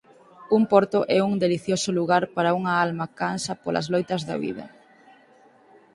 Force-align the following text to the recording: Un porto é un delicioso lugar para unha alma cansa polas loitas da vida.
Un 0.57 0.63
porto 0.71 0.99
é 1.17 1.19
un 1.29 1.33
delicioso 1.43 1.89
lugar 1.97 2.23
para 2.35 2.55
unha 2.59 2.73
alma 2.85 3.05
cansa 3.19 3.53
polas 3.63 3.87
loitas 3.93 4.21
da 4.29 4.35
vida. 4.45 4.65